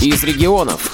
[0.00, 0.92] из регионов.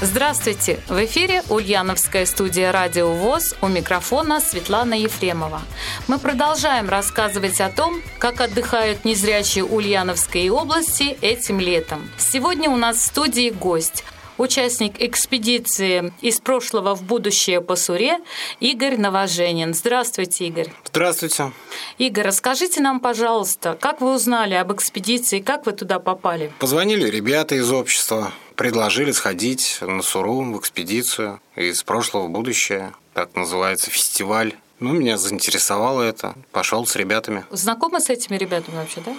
[0.00, 0.80] Здравствуйте!
[0.88, 5.62] В эфире Ульяновская студия «Радио ВОЗ» у микрофона Светлана Ефремова.
[6.08, 12.10] Мы продолжаем рассказывать о том, как отдыхают незрячие Ульяновской области этим летом.
[12.18, 14.04] Сегодня у нас в студии гость
[14.38, 18.18] участник экспедиции из прошлого в будущее по Суре
[18.60, 19.74] Игорь Новоженин.
[19.74, 20.72] Здравствуйте, Игорь.
[20.84, 21.52] Здравствуйте.
[21.98, 26.52] Игорь, расскажите нам, пожалуйста, как вы узнали об экспедиции, как вы туда попали?
[26.58, 32.92] Позвонили ребята из общества, предложили сходить на Суру в экспедицию из прошлого в будущее.
[33.12, 34.54] Так называется фестиваль.
[34.80, 36.34] Ну, меня заинтересовало это.
[36.50, 37.44] Пошел с ребятами.
[37.50, 39.14] Знакомы с этими ребятами вообще, да?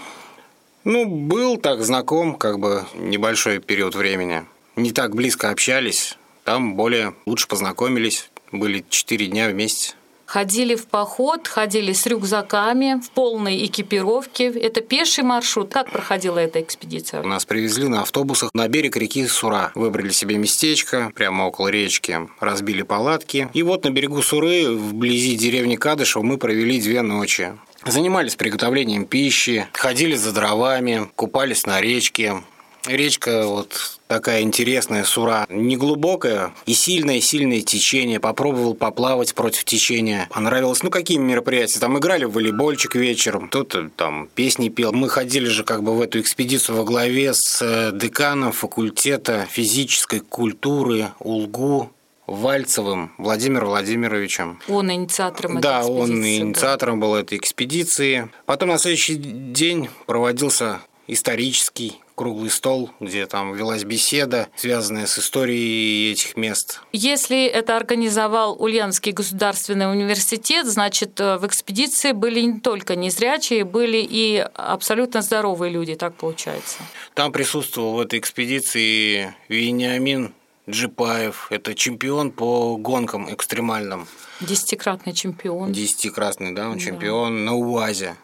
[0.84, 4.46] Ну, был так знаком, как бы небольшой период времени
[4.76, 9.96] не так близко общались, там более лучше познакомились, были четыре дня вместе.
[10.26, 14.46] Ходили в поход, ходили с рюкзаками в полной экипировке.
[14.48, 15.72] Это пеший маршрут.
[15.72, 17.22] Как проходила эта экспедиция?
[17.22, 19.72] Нас привезли на автобусах на берег реки Сура.
[19.76, 23.50] Выбрали себе местечко прямо около речки, разбили палатки.
[23.54, 27.54] И вот на берегу Суры, вблизи деревни Кадышева, мы провели две ночи.
[27.86, 32.42] Занимались приготовлением пищи, ходили за дровами, купались на речке,
[32.88, 38.20] Речка вот такая интересная, сура, неглубокая и сильное-сильное течение.
[38.20, 40.28] Попробовал поплавать против течения.
[40.32, 40.84] Понравилось.
[40.84, 41.80] Ну, какие мероприятия?
[41.80, 44.92] Там играли в волейбольчик вечером, кто-то там песни пел.
[44.92, 50.20] Мы ходили же как бы в эту экспедицию во главе с э, деканом факультета физической
[50.20, 51.92] культуры УЛГУ
[52.28, 54.60] Вальцевым Владимиром Владимировичем.
[54.68, 55.98] Он инициатором да, этой экспедиции.
[55.98, 58.30] Да, он инициатором был этой экспедиции.
[58.46, 66.12] Потом на следующий день проводился исторический круглый стол, где там велась беседа, связанная с историей
[66.12, 66.82] этих мест.
[66.92, 73.98] Если это организовал Ульяновский государственный университет, значит, э, в экспедиции были не только незрячие, были
[73.98, 76.78] и абсолютно здоровые люди, так получается.
[77.14, 80.34] Там присутствовал в этой экспедиции Вениамин
[80.70, 81.48] Джипаев.
[81.52, 84.08] Это чемпион по гонкам экстремальным.
[84.40, 85.72] Десятикратный чемпион.
[85.72, 87.52] Десятикратный, да, он чемпион да.
[87.52, 88.16] на УАЗе.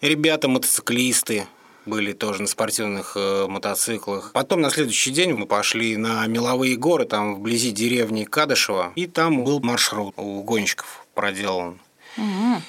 [0.00, 1.46] Ребята мотоциклисты,
[1.86, 4.32] были тоже на спортивных э, мотоциклах.
[4.32, 9.44] Потом на следующий день мы пошли на Меловые горы, там вблизи деревни Кадышева, и там
[9.44, 11.78] был маршрут у гонщиков проделан.
[12.16, 12.62] Угу.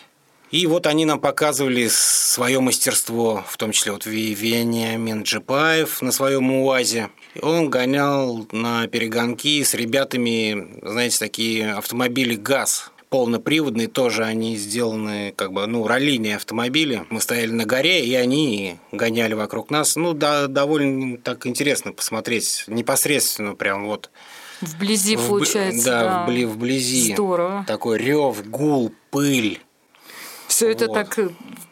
[0.52, 6.52] И вот они нам показывали свое мастерство, в том числе вот Вениамин Джипаев на своем
[6.52, 7.10] УАЗе.
[7.42, 15.54] Он гонял на перегонки с ребятами, знаете, такие автомобили ГАЗ полноприводные, тоже они сделаны как
[15.54, 17.06] бы, ну, раллийные автомобили.
[17.12, 19.96] Мы стояли на горе, и они гоняли вокруг нас.
[19.96, 24.10] Ну, да, довольно так интересно посмотреть, непосредственно прям вот.
[24.62, 25.92] Вблизи, в, получается.
[25.92, 26.48] Да, да.
[26.48, 27.14] вблизи.
[27.14, 27.64] Здорово.
[27.68, 29.62] Такой рев, гул, пыль.
[30.48, 30.96] Все это вот.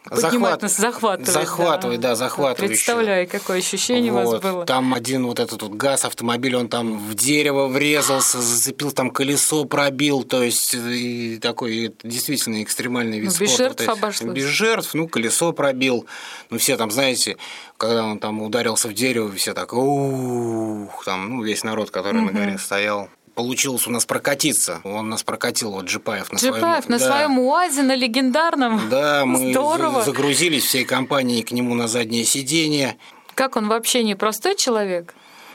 [0.09, 0.61] Захват...
[0.63, 1.31] нас, захватывает.
[1.31, 2.71] Захватывает, да, да захватывает.
[2.71, 4.25] Представляю, какое ощущение вот.
[4.25, 4.65] у вас было.
[4.65, 9.63] Там один вот этот вот газ, автомобиль, он там в дерево врезался, зацепил, там колесо
[9.65, 13.73] пробил, то есть и такой действительно экстремальный вид ну, без спорта.
[13.75, 14.33] Без жертв обошлось.
[14.33, 16.07] Без жертв, ну, колесо пробил.
[16.49, 17.37] Ну, все там, знаете,
[17.77, 22.31] когда он там ударился в дерево, все так, ух, там, ну, весь народ, который угу.
[22.31, 24.81] на горе стоял получилось у нас прокатиться.
[24.83, 26.91] Он нас прокатил, вот Джипаев на Джипаев своем...
[26.91, 27.05] на да.
[27.05, 28.89] своем УАЗе, на легендарном.
[28.89, 30.03] Да, мы Здорово.
[30.03, 32.97] загрузились всей компанией к нему на заднее сиденье.
[33.35, 35.13] Как он вообще непростой человек?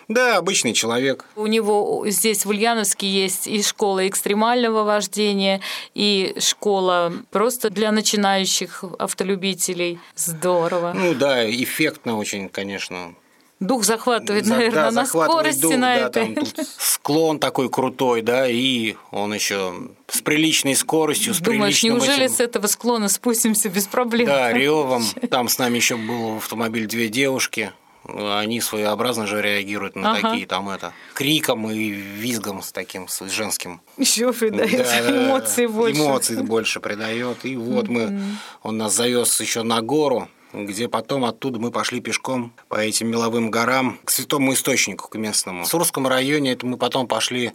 [0.08, 1.24] Да, обычный человек.
[1.34, 5.60] У него здесь в Ульяновске есть и школа экстремального вождения,
[5.94, 9.98] и школа просто для начинающих автолюбителей.
[10.14, 10.92] Здорово.
[10.94, 13.14] Ну да, эффектно очень, конечно.
[13.58, 16.34] Дух захватывает, За, наверное, да, на скорости дух, на да, этой.
[16.34, 16.44] Там
[16.78, 19.74] склон такой крутой, да, и он еще
[20.08, 22.34] с приличной скоростью, с Думаешь, приличным неужели этим...
[22.34, 24.26] с этого склона спустимся без проблем?
[24.26, 25.04] Да, ревом.
[25.30, 27.72] Там с нами еще был в автомобиле две девушки.
[28.04, 30.30] Они своеобразно же реагируют на ага.
[30.30, 33.80] такие там это криком и визгом с таким с женским.
[33.96, 36.00] Еще придает да, эмоции больше.
[36.00, 37.44] Эмоций больше придает.
[37.44, 38.20] И вот мы,
[38.62, 40.28] он нас завез еще на гору
[40.64, 45.64] где потом оттуда мы пошли пешком по этим меловым горам к святому источнику, к местному.
[45.64, 47.52] В Сурском районе это мы потом пошли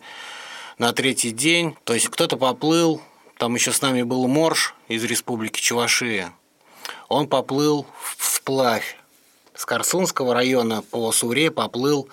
[0.78, 3.02] на третий день, то есть кто-то поплыл,
[3.38, 6.34] там еще с нами был Морж из республики Чувашия.
[7.10, 8.98] Он поплыл вплавь.
[9.56, 12.08] С Корсунского района по Суре поплыл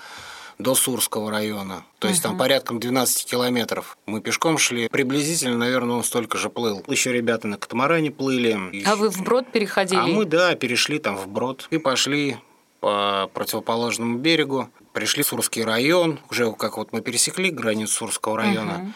[0.59, 1.85] до Сурского района.
[1.99, 2.31] То есть угу.
[2.31, 3.97] там порядком 12 километров.
[4.07, 4.89] Мы пешком шли.
[4.89, 6.83] Приблизительно, наверное, он столько же плыл.
[6.89, 8.59] Еще ребята на катамаране плыли.
[8.85, 10.01] А вы вброд переходили?
[10.01, 12.39] А мы, да, перешли там вброд и пошли
[12.81, 14.69] по противоположному берегу.
[14.93, 16.19] Пришли в Сурский район.
[16.31, 18.75] Уже как вот мы пересекли границу Сурского района.
[18.83, 18.93] Угу.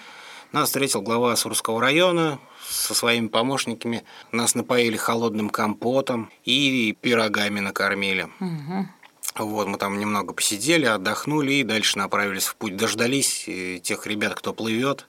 [0.53, 2.39] Нас встретил глава Сурского района
[2.69, 4.05] со своими помощниками.
[4.33, 8.29] Нас напоили холодным компотом и пирогами накормили.
[8.41, 8.89] Угу.
[9.35, 12.77] Вот, мы там немного посидели, отдохнули и дальше направились в путь.
[12.77, 15.09] Дождались э, тех ребят, кто плывет,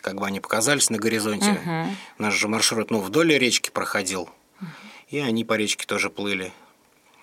[0.00, 1.52] как бы они показались на горизонте.
[1.52, 1.96] Угу.
[2.18, 4.68] Наш же маршрут ну, вдоль речки проходил, угу.
[5.08, 6.52] и они по речке тоже плыли.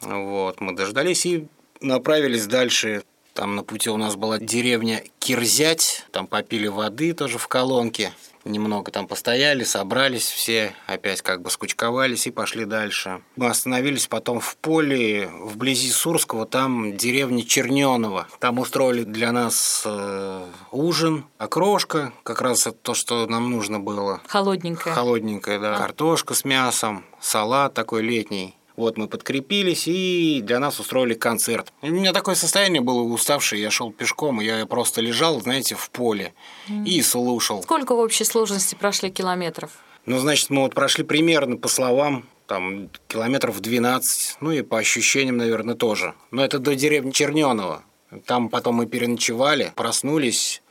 [0.01, 1.47] Вот, мы дождались и
[1.81, 3.03] направились дальше.
[3.33, 8.13] Там на пути у нас была деревня Кирзять, там попили воды тоже в колонке
[8.45, 13.21] немного там постояли, собрались все, опять как бы скучковались и пошли дальше.
[13.35, 18.27] Мы остановились потом в поле, вблизи Сурского, там деревня Черненова.
[18.39, 24.21] Там устроили для нас э, ужин, окрошка, как раз это то, что нам нужно было.
[24.27, 24.93] Холодненькая.
[24.93, 25.77] Холодненькая, да.
[25.77, 28.55] Картошка с мясом, салат такой летний.
[28.81, 31.71] Вот мы подкрепились и для нас устроили концерт.
[31.83, 35.91] И у меня такое состояние было уставшее, я шел пешком, я просто лежал, знаете, в
[35.91, 36.33] поле
[36.67, 36.85] mm.
[36.85, 37.61] и слушал.
[37.61, 39.69] Сколько в общей сложности прошли километров?
[40.07, 45.37] Ну, значит, мы вот прошли примерно, по словам, там километров 12, ну и по ощущениям,
[45.37, 46.15] наверное, тоже.
[46.31, 47.83] Но это до деревни Черненова.
[48.25, 50.63] Там потом мы переночевали, проснулись,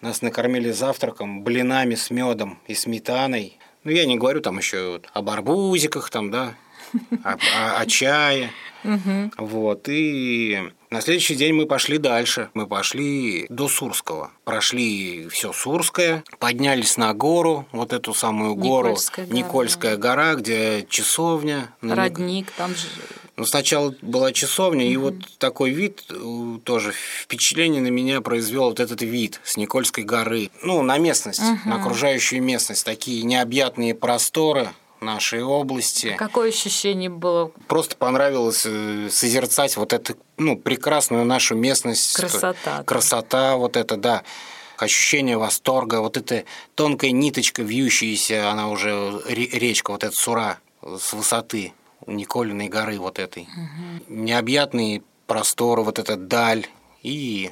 [0.00, 3.56] нас накормили завтраком, блинами с медом и сметаной.
[3.84, 6.54] Ну, я не говорю там еще об арбузиках, там, да,
[7.24, 8.50] о, о, о чае.
[9.38, 9.88] Вот.
[9.88, 10.58] И
[10.90, 12.50] на следующий день мы пошли дальше.
[12.54, 14.32] Мы пошли до Сурского.
[14.44, 20.86] Прошли все Сурское, поднялись на гору, вот эту самую гору, Никольская гора, Никольская гора где
[20.88, 21.72] часовня.
[21.80, 22.88] Родник, там же
[23.36, 24.92] ну, сначала была часовня, угу.
[24.92, 30.04] и вот такой вид э, тоже впечатление на меня произвел вот этот вид с Никольской
[30.04, 30.50] горы.
[30.62, 31.68] Ну, на местность, угу.
[31.68, 32.84] на окружающую местность.
[32.84, 34.68] Такие необъятные просторы,
[35.02, 36.14] нашей области.
[36.18, 37.52] Какое ощущение было?
[37.68, 42.14] Просто понравилось э, созерцать вот эту ну, прекрасную нашу местность.
[42.14, 42.82] Красота.
[42.84, 44.22] Красота вот это, да.
[44.78, 46.44] Ощущение восторга, вот эта
[46.74, 51.72] тонкая ниточка вьющаяся, она уже речка, вот эта Сура с высоты
[52.06, 53.42] Николиной горы вот этой.
[53.42, 54.14] Угу.
[54.14, 56.66] Необъятные просторы, вот эта даль
[57.02, 57.50] и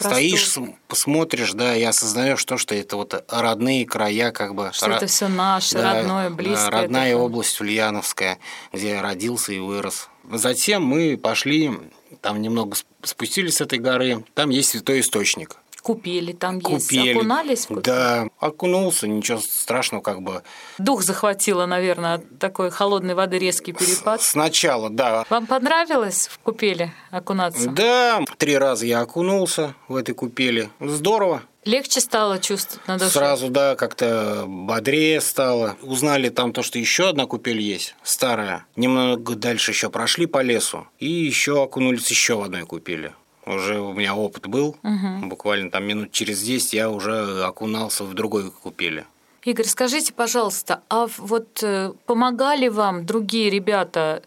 [0.00, 0.56] Стоишь,
[0.88, 4.70] посмотришь, да, и осознаешь то, что это вот родные края, как бы.
[4.72, 4.94] Что ро...
[4.94, 6.70] это все наше, да, родное, близкое.
[6.70, 7.24] Да, родная такое.
[7.24, 8.38] область Ульяновская,
[8.72, 10.08] где я родился и вырос.
[10.30, 11.72] Затем мы пошли,
[12.20, 15.56] там немного спустились с этой горы, там есть святой источник.
[15.82, 17.06] Купили там Купили.
[17.06, 17.16] есть.
[17.16, 17.66] Окунались?
[17.68, 20.42] В да, окунулся, ничего страшного как бы.
[20.78, 24.22] Дух захватило, наверное, от такой холодной воды резкий перепад.
[24.22, 25.24] Сначала, да.
[25.30, 27.70] Вам понравилось в купели окунаться?
[27.70, 30.70] Да, три раза я окунулся в этой купели.
[30.80, 31.42] Здорово.
[31.66, 33.10] Легче стало чувствовать на душе?
[33.10, 35.76] Сразу, да, как-то бодрее стало.
[35.82, 38.64] Узнали там то, что еще одна купель есть, старая.
[38.76, 43.12] Немного дальше еще прошли по лесу и еще окунулись еще в одной купели
[43.54, 45.26] уже у меня опыт был, угу.
[45.26, 49.04] буквально там минут через 10 я уже окунался в другой купели.
[49.42, 54.22] Игорь, скажите, пожалуйста, а вот э, помогали вам другие ребята,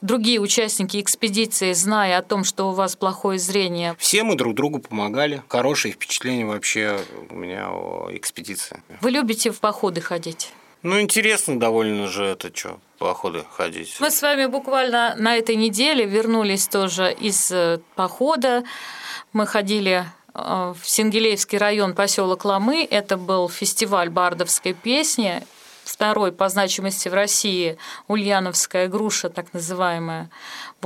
[0.00, 3.96] другие участники экспедиции, зная о том, что у вас плохое зрение?
[3.98, 5.42] Все мы друг другу помогали.
[5.48, 6.98] Хорошее впечатление вообще
[7.28, 8.82] у меня о экспедиции.
[9.02, 10.52] Вы любите в походы ходить?
[10.82, 13.96] Ну, интересно довольно же это что, походы ходить.
[14.00, 18.64] Мы с вами буквально на этой неделе вернулись тоже из э, похода.
[19.32, 20.04] Мы ходили
[20.34, 22.86] э, в Сингелеевский район, поселок Ламы.
[22.90, 25.42] Это был фестиваль бардовской песни
[25.84, 27.78] второй по значимости в России
[28.08, 30.30] ульяновская груша, так называемая.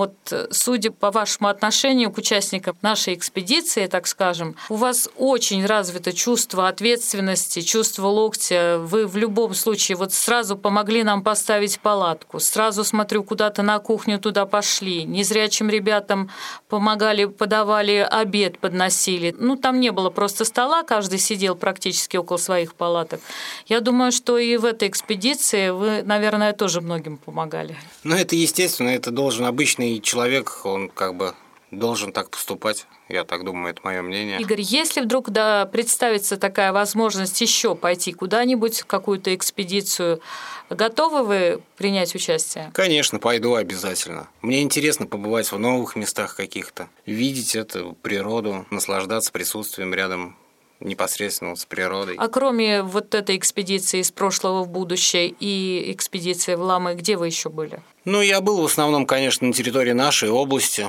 [0.01, 5.67] Вот, э, судя по вашему отношению к участникам нашей экспедиции, так скажем, у вас очень
[5.67, 8.79] развито чувство ответственности, чувство локтя.
[8.79, 14.19] Вы в любом случае вот сразу помогли нам поставить палатку, сразу смотрю куда-то на кухню
[14.19, 16.31] туда пошли, незрячим ребятам
[16.71, 19.37] помогали, подавали обед, подносили.
[19.39, 23.21] Ну, там не было просто стола, каждый сидел практически около своих палаток.
[23.67, 27.77] Я думаю, что и в этой экспедиции вы, наверное, тоже многим помогали.
[28.03, 31.35] Ну, это естественно, это должен обычный человек, он как бы
[31.71, 32.87] должен так поступать.
[33.09, 34.41] Я так думаю, это мое мнение.
[34.41, 40.21] Игорь, если вдруг да, представится такая возможность еще пойти куда-нибудь, какую-то экспедицию,
[40.69, 42.71] готовы вы принять участие?
[42.75, 44.29] Конечно, пойду обязательно.
[44.43, 50.37] Мне интересно побывать в новых местах каких-то, видеть эту природу, наслаждаться присутствием рядом
[50.81, 52.17] непосредственно с природой.
[52.17, 57.27] А кроме вот этой экспедиции из прошлого в будущее и экспедиции в Ламы, где вы
[57.27, 57.83] еще были?
[58.05, 60.89] Ну, я был в основном, конечно, на территории нашей области.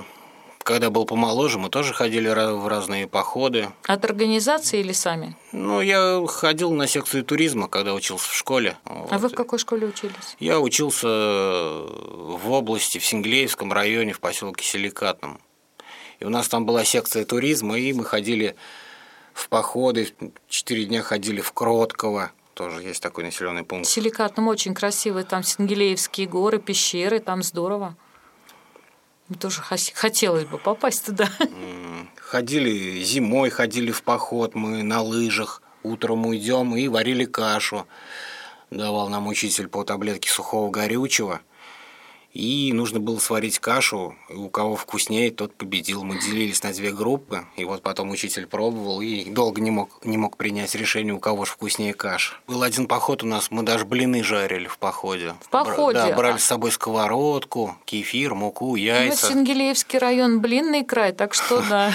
[0.64, 3.70] Когда был помоложе, мы тоже ходили в разные походы.
[3.88, 5.36] От организации или сами?
[5.52, 8.78] Ну, я ходил на секцию туризма, когда учился в школе.
[8.86, 9.22] А вот.
[9.22, 10.36] вы в какой школе учились?
[10.40, 15.42] Я учился в области, в Синглеевском районе, в поселке Силикатном.
[16.20, 18.56] И у нас там была секция туризма, и мы ходили
[19.34, 20.08] в походы,
[20.48, 23.88] четыре дня ходили в Кротково, тоже есть такой населенный пункт.
[23.88, 27.96] Силикатном очень красивый, там Сингелеевские горы, пещеры, там здорово.
[29.40, 31.30] Тоже хотелось бы попасть туда.
[32.18, 35.62] Ходили зимой, ходили в поход, мы на лыжах.
[35.84, 37.88] Утром уйдем и варили кашу.
[38.70, 41.42] Давал нам учитель по таблетке сухого горючего–
[42.34, 44.16] и нужно было сварить кашу.
[44.30, 46.04] У кого вкуснее, тот победил.
[46.04, 47.46] Мы делились на две группы.
[47.58, 51.46] И вот потом учитель пробовал и долго не мог, не мог принять решение, у кого
[51.46, 52.36] же вкуснее каша.
[52.48, 55.36] Был один поход у нас, мы даже блины жарили в походе.
[55.42, 56.00] В походе?
[56.00, 59.28] Да, брали с собой сковородку, кефир, муку, яйца.
[59.28, 61.92] Ну, Сингелеевский район, блинный край, так что да.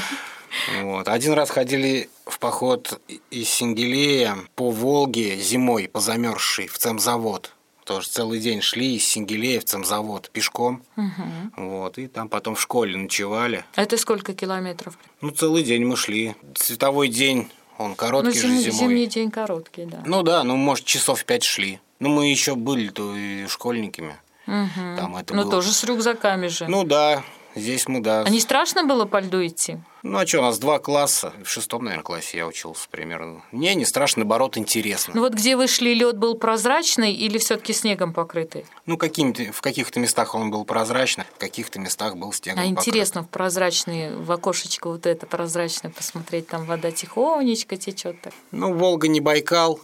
[0.83, 1.09] Вот.
[1.09, 3.01] Один раз ходили в поход
[3.31, 7.53] из Сингелея по Волге зимой, по замерзшей, в цемзавод
[7.87, 10.83] тоже целый день шли из Сингелеевцем завод пешком.
[10.97, 11.69] Угу.
[11.69, 13.65] Вот, и там потом в школе ночевали.
[13.77, 14.99] А это сколько километров?
[15.21, 16.35] Ну, целый день мы шли.
[16.57, 18.79] Световой день, он короткий ну, зим, же зимой.
[18.79, 20.03] Зимний день короткий, да.
[20.05, 21.81] Ну да, ну, может, часов пять шли.
[22.01, 24.17] Ну, мы еще были-то и школьниками.
[24.47, 24.97] Угу.
[24.99, 25.53] Там это Но было...
[25.53, 26.67] тоже с рюкзаками же.
[26.67, 27.25] Ну да,
[27.57, 28.23] Здесь мы, да.
[28.23, 29.79] А не страшно было по льду идти?
[30.03, 31.33] Ну, а что, у нас два класса.
[31.43, 33.43] В шестом, наверное, классе я учился примерно.
[33.51, 35.15] Не, не страшно, наоборот, интересно.
[35.17, 38.67] Ну, вот где вы шли, лед был прозрачный или все таки снегом покрытый?
[38.85, 43.23] Ну, какими-то, в каких-то местах он был прозрачный, в каких-то местах был снегом А интересно,
[43.23, 48.35] в прозрачный, в окошечко вот это прозрачное посмотреть, там вода тихонечко течет так.
[48.53, 49.81] Ну, Волга не Байкал,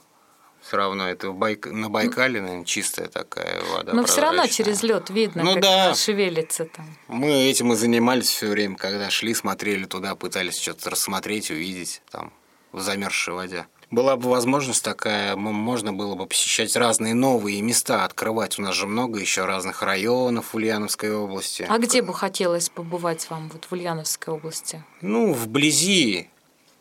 [0.63, 1.67] все равно это Байк...
[1.67, 3.93] на Байкале, наверное, чистая такая вода.
[3.93, 5.85] Но все равно через лед видно, ну, как да.
[5.87, 6.87] она шевелится там.
[7.09, 12.33] Мы этим и занимались все время, когда шли, смотрели туда, пытались что-то рассмотреть, увидеть там
[12.71, 13.67] в замерзшей воде.
[13.91, 18.59] Была бы возможность такая, можно было бы посещать разные новые места, открывать.
[18.59, 21.67] У нас же много еще разных районов в Ульяновской области.
[21.69, 24.83] А где бы хотелось побывать вам вот в Ульяновской области?
[25.03, 26.31] Ну, вблизи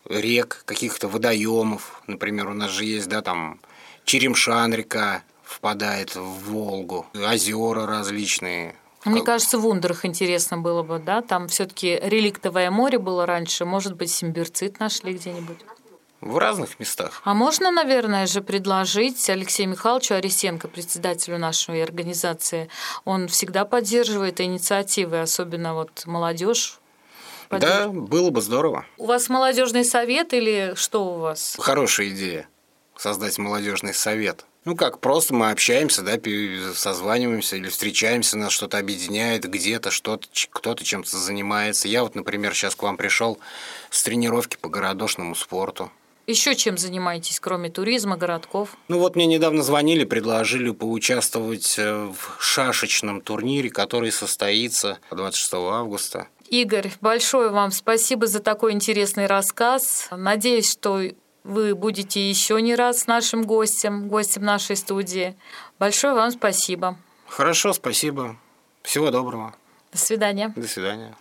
[0.07, 2.01] рек, каких-то водоемов.
[2.07, 3.59] Например, у нас же есть, да, там
[4.05, 8.75] Черемшан река впадает в Волгу, озера различные.
[9.05, 11.21] Мне кажется, в Ундерах интересно было бы, да?
[11.21, 13.65] Там все-таки реликтовое море было раньше.
[13.65, 15.57] Может быть, симбирцит нашли где-нибудь?
[16.21, 17.21] В разных местах.
[17.23, 22.69] А можно, наверное, же предложить Алексею Михайловичу Арисенко, председателю нашей организации,
[23.05, 26.79] он всегда поддерживает инициативы, особенно вот молодежь.
[27.49, 28.85] Да, было бы здорово.
[28.97, 31.55] У вас молодежный совет или что у вас?
[31.59, 32.47] Хорошая идея
[33.01, 34.45] создать молодежный совет.
[34.63, 36.19] Ну как, просто мы общаемся, да,
[36.75, 41.87] созваниваемся или встречаемся, нас что-то объединяет, где-то что-то, кто-то чем-то занимается.
[41.87, 43.39] Я вот, например, сейчас к вам пришел
[43.89, 45.91] с тренировки по городошному спорту.
[46.27, 48.77] Еще чем занимаетесь, кроме туризма, городков?
[48.87, 56.27] Ну вот мне недавно звонили, предложили поучаствовать э, в шашечном турнире, который состоится 26 августа.
[56.49, 60.07] Игорь, большое вам спасибо за такой интересный рассказ.
[60.11, 61.01] Надеюсь, что
[61.43, 65.35] вы будете еще не раз нашим гостем, гостем нашей студии.
[65.79, 66.97] Большое вам спасибо.
[67.27, 68.35] Хорошо, спасибо.
[68.83, 69.53] Всего доброго.
[69.91, 70.53] До свидания.
[70.55, 71.15] До свидания.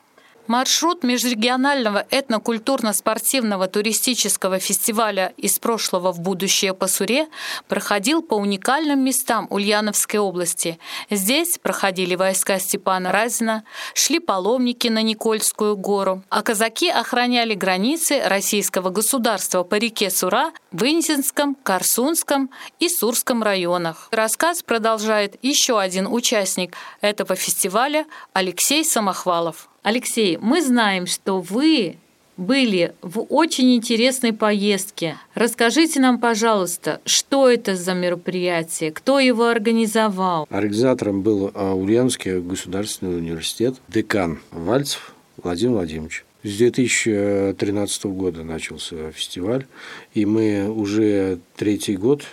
[0.51, 7.29] Маршрут межрегионального этнокультурно-спортивного туристического фестиваля «Из прошлого в будущее по Суре»
[7.69, 10.81] проходил по уникальным местам Ульяновской области.
[11.09, 13.63] Здесь проходили войска Степана Разина,
[13.95, 20.83] шли паломники на Никольскую гору, а казаки охраняли границы российского государства по реке Сура в
[20.83, 24.09] Инзинском, Корсунском и Сурском районах.
[24.11, 29.70] Рассказ продолжает еще один участник этого фестиваля Алексей Самохвалов.
[29.83, 31.97] Алексей, мы знаем, что вы
[32.37, 35.17] были в очень интересной поездке.
[35.35, 40.47] Расскажите нам, пожалуйста, что это за мероприятие, кто его организовал?
[40.51, 46.25] Организатором был а, Ульяновский государственный университет, декан Вальцев Владимир Владимирович.
[46.43, 49.67] С 2013 года начался фестиваль,
[50.13, 52.25] и мы уже третий год,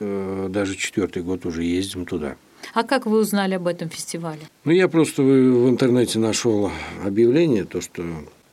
[0.00, 2.36] э, даже четвертый год уже ездим туда.
[2.74, 4.40] А как вы узнали об этом фестивале?
[4.64, 6.70] Ну, я просто в интернете нашел
[7.04, 8.04] объявление, то, что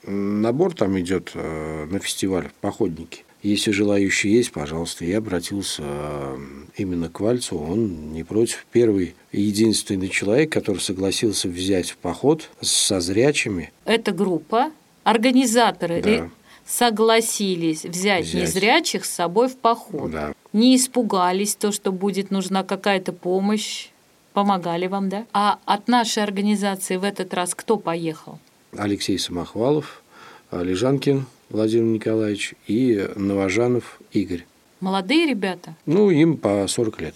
[0.03, 3.23] набор там идет э, на фестиваль «Походники».
[3.43, 5.05] Если желающие есть, пожалуйста.
[5.05, 6.37] Я обратился э,
[6.75, 8.65] именно к Вальцу, он не против.
[8.71, 13.71] Первый единственный человек, который согласился взять в поход со зрячими.
[13.85, 14.71] Это группа,
[15.03, 16.29] организаторы да.
[16.65, 20.11] согласились взять, взять незрячих с собой в поход.
[20.11, 20.33] Да.
[20.51, 23.89] Не испугались то, что будет нужна какая-то помощь
[24.37, 25.25] помогали вам, да?
[25.33, 28.37] А от нашей организации в этот раз кто поехал?
[28.77, 30.03] Алексей Самохвалов,
[30.51, 34.45] Лежанкин Владимир Николаевич и Новожанов Игорь.
[34.79, 35.73] Молодые ребята?
[35.87, 37.15] Ну, им по 40 лет.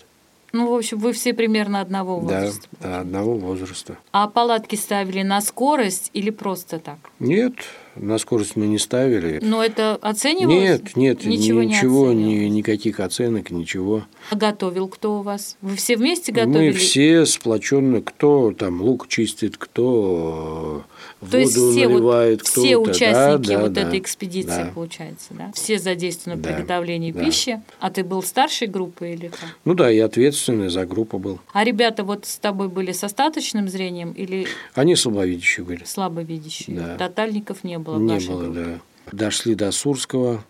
[0.51, 2.67] Ну, в общем, вы все примерно одного возраста.
[2.79, 3.99] Да, да, одного возраста.
[4.11, 6.97] А палатки ставили на скорость или просто так?
[7.19, 7.53] Нет,
[7.95, 9.39] на скорость мы не ставили.
[9.41, 10.61] Но это оценивалось?
[10.61, 14.03] Нет, нет, ничего, ничего не ни, никаких оценок, ничего.
[14.29, 15.57] А готовил кто у вас?
[15.61, 16.71] Вы все вместе готовили?
[16.71, 20.83] Мы все сплоченно, кто там лук чистит, кто
[21.29, 23.81] То есть Воду все, вот, наливают все участники Да, да, вот да.
[23.81, 24.71] этой экспедиции, Да.
[24.73, 25.51] получается, да?
[25.53, 27.23] Все задействованы в Да, приготовлении да.
[27.23, 27.61] пищи.
[27.79, 29.39] А ты был старшей группы или как?
[29.65, 31.39] Ну да, я ответственный за группу был.
[31.53, 35.83] А ребята вот с тобой были с остаточным зрением или Они слабовидящие были.
[35.85, 36.77] слабовидящие?
[36.77, 36.97] Да.
[36.97, 38.59] Тотальников не было в Не было, группе?
[38.59, 38.79] да.
[39.11, 40.43] Дошли до Сурского.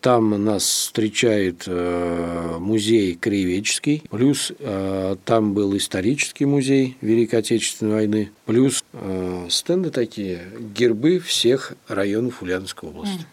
[0.00, 8.30] Там нас встречает э, музей краеведческий, плюс э, там был исторический музей Великой Отечественной войны,
[8.44, 8.83] плюс
[9.50, 10.42] стенды такие,
[10.74, 13.26] гербы всех районов Ульяновской области.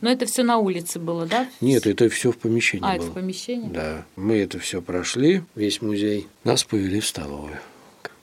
[0.00, 1.48] Но это все на улице было, да?
[1.60, 3.02] Нет, это все в помещении А, было.
[3.02, 3.68] это в помещении?
[3.68, 6.26] Да, мы это все прошли, весь музей.
[6.44, 7.58] Нас повели в столовую.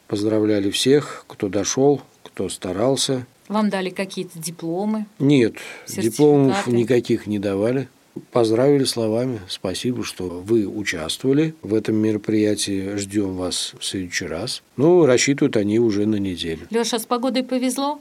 [0.08, 3.26] Поздравляли всех, кто дошел, кто старался.
[3.48, 5.06] Вам дали какие-то дипломы?
[5.20, 5.56] Нет,
[5.88, 7.88] дипломов никаких не давали.
[8.32, 9.42] Поздравили словами.
[9.48, 12.96] Спасибо, что вы участвовали в этом мероприятии.
[12.96, 14.62] Ждем вас в следующий раз.
[14.78, 16.68] Ну, рассчитывают они уже на неделю.
[16.70, 18.00] Леша, с погодой повезло?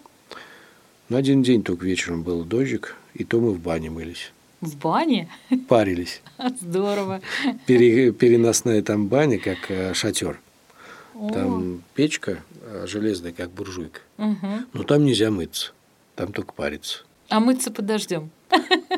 [1.08, 4.32] На один день только вечером был дождик, и то мы в бане мылись.
[4.60, 5.28] В бане?
[5.68, 6.20] Парились.
[6.60, 7.20] Здорово.
[7.66, 10.40] Пере- переносная там баня, как э, шатер.
[11.14, 14.00] О, Там печка э, железная, как буржуйка.
[14.18, 14.66] мгм.
[14.72, 15.72] Но там нельзя мыться.
[16.16, 17.04] Там только париться.
[17.32, 18.30] А мыться подождем.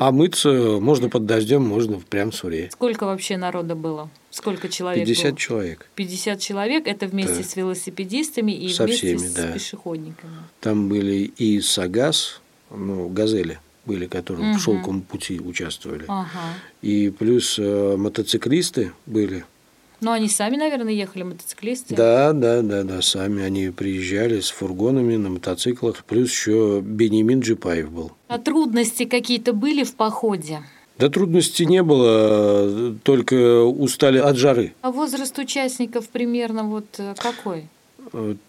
[0.01, 2.69] А мыться можно под дождем, можно прям в суре.
[2.73, 4.11] Сколько вообще народа было?
[4.31, 5.39] Сколько человек 50 было?
[5.39, 5.91] человек.
[5.95, 7.43] 50 человек, это вместе Да.
[7.45, 9.53] с велосипедистами и Со вместе всеми, с да.
[9.53, 10.33] пешеходниками.
[10.61, 14.59] Там были и Сагаз, ну, газели были, которые Мгм.
[14.59, 16.05] в шелковом пути участвовали.
[16.09, 16.29] Ага.
[16.83, 19.45] И плюс э, мотоциклисты были.
[20.05, 21.95] Ну, они сами, наверное, ехали, мотоциклисты.
[21.97, 26.05] Да, да, да, да, сами они приезжали с фургонами на мотоциклах.
[26.05, 28.13] Плюс еще Бенемин Джипаев был.
[28.29, 30.61] А трудности какие-то были в походе?
[30.99, 34.75] Да трудностей не было, только устали от жары.
[34.83, 37.67] А возраст участников примерно вот э, какой?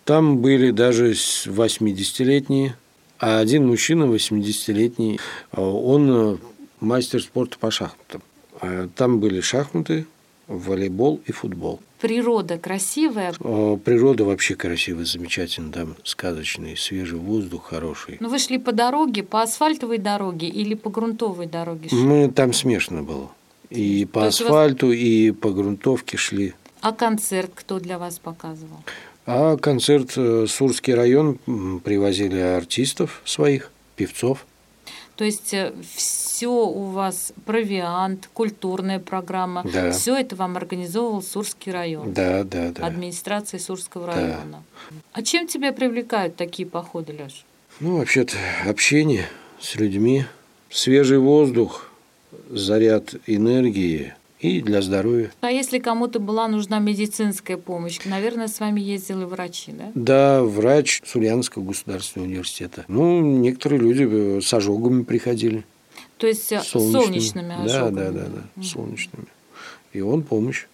[0.04, 2.76] Там были даже с- 80-летние,
[3.18, 5.20] а один мужчина 80-летний,
[5.54, 6.38] э, он э,
[6.82, 8.22] мастер спорта по шахматам.
[8.96, 10.06] Там были шахматы,
[10.47, 11.79] волейбол и футбол.
[11.99, 13.34] Природа красивая.
[13.39, 18.17] Э, Природа вообще красивая, замечательная, там сказочный, свежий воздух хороший.
[18.19, 21.97] Ну, вы шли по дороге, по асфальтовой дороге или по грунтовой дороге шли?
[21.99, 23.31] Мы там смешно было.
[23.69, 26.53] И по То есть у вас- асфальту, и по грунтовке шли.
[26.81, 28.77] А концерт кто для вас показывал?
[29.25, 31.39] А концерт э, Сурский район
[31.84, 34.45] привозили артистов своих, певцов.
[35.15, 35.56] То есть
[35.95, 39.91] все у вас провиант, культурная программа, Да.
[39.91, 42.86] все это вам организовывал Сурский район, Да, да, да.
[42.86, 44.13] администрация Сурского Да.
[44.13, 44.63] района.
[45.13, 47.45] А чем тебя привлекают такие походы, Леш?
[47.80, 48.36] Ну, вообще-то,
[48.67, 49.28] общение
[49.60, 50.25] с людьми,
[50.69, 51.89] свежий воздух,
[52.49, 54.13] заряд энергии
[54.51, 55.31] и для здоровья.
[55.41, 59.91] А если кому-то была нужна медицинская помощь, наверное, с вами ездили врачи, да?
[59.95, 62.86] Да, врач Сульянского государственного университета.
[62.88, 65.63] Ну, некоторые люди э, с ожогами приходили.
[66.17, 67.03] То есть э, солнечными.
[67.03, 67.95] солнечными Да, ожогами.
[67.95, 69.27] да, да, да, солнечными.
[69.93, 70.65] И он помощь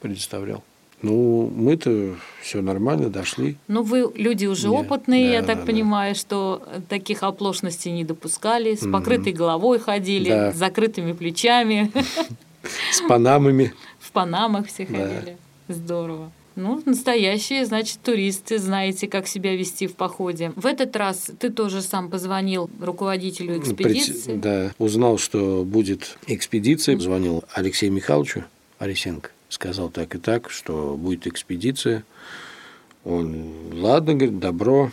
[0.00, 0.62] предоставлял.
[1.02, 3.56] Ну, мы-то все нормально дошли.
[3.68, 5.66] Ну, вы люди уже Не, опытные, да, я так да, да.
[5.66, 10.52] понимаю, что э, таких оплошностей не допускали, с покрытой головой ходили, Да.
[10.52, 11.90] с закрытыми плечами,
[12.92, 13.72] С панамами.
[13.98, 14.92] в панамах все Да.
[14.98, 15.36] ходили.
[15.68, 16.32] Здорово.
[16.56, 20.52] Ну, настоящие, значит, туристы, знаете, как себя вести в походе.
[20.56, 24.24] В этот раз ты тоже сам позвонил руководителю экспедиции.
[24.24, 28.44] Пред- Да, узнал, что будет экспедиция, звонил Алексею Михайловичу
[28.78, 29.30] Арисенко.
[29.48, 32.04] Сказал так и так, что будет экспедиция.
[33.04, 34.90] Он, ладно, говорит, добро,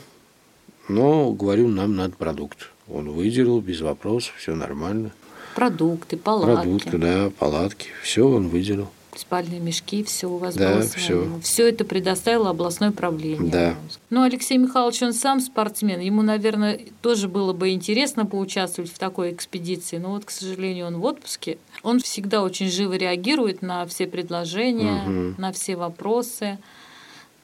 [0.88, 2.70] но, говорю, нам надо продукт.
[2.88, 5.12] Он выделил без вопросов, все нормально.
[5.58, 8.90] Продукты, палатки, Продукты, да, палатки, все он выделил.
[9.16, 11.28] спальные мешки, все у вас Да, было свое.
[11.42, 13.52] Все это предоставило областное правление.
[13.52, 13.76] Да.
[14.12, 16.00] Ну, Алексей Михайлович, он сам спортсмен.
[16.00, 19.98] Ему, наверное, тоже было бы интересно поучаствовать в такой экспедиции.
[19.98, 21.58] Но вот, к сожалению, он в отпуске.
[21.82, 25.36] Он всегда очень живо реагирует на все предложения, Мгм.
[25.40, 26.60] на все вопросы.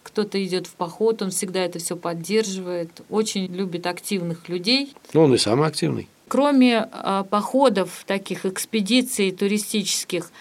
[0.04, 2.92] Кто-то идет в поход, он всегда это все поддерживает.
[3.10, 4.94] Очень любит активных людей.
[5.14, 6.08] Ну, он и самый активный.
[6.34, 10.32] Кроме а, походов, таких экспедиций туристических,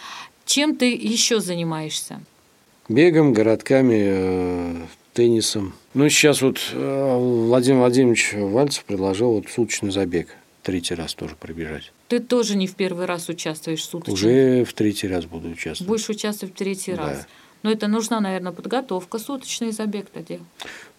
[0.46, 2.22] чем ты еще занимаешься?
[2.88, 4.76] Бегом, городками, э,
[5.12, 5.74] теннисом.
[5.92, 10.34] Ну, сейчас вот э, Владимир Владимирович Вальцев предложил вот суточный забег.
[10.62, 11.92] Третий раз тоже пробежать.
[12.08, 14.14] Ты тоже не в первый раз участвуешь в суточном.
[14.14, 15.86] Уже в третий раз буду участвовать.
[15.86, 17.02] Будешь участвовать в третий Да.
[17.02, 17.26] раз.
[17.62, 20.36] Но это нужна, наверное, подготовка, суточный забег тогда.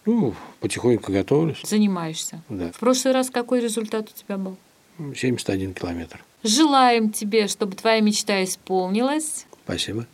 [0.05, 1.61] Ну, потихоньку готовлюсь.
[1.63, 2.43] Занимаешься.
[2.47, 2.71] Да.
[2.71, 4.55] В прошлый раз какой результат у тебя был?
[4.97, 6.23] 71 километр.
[6.43, 10.05] Желаем тебе, чтобы твоя мечта исполнилась, Спасибо.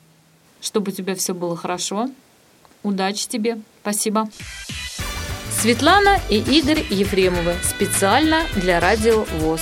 [0.62, 2.10] чтобы у тебя все было хорошо.
[2.84, 3.60] Удачи тебе.
[3.82, 4.30] Спасибо.
[5.52, 9.62] Светлана и Игорь Ефремовы специально для Радио ВОЗ.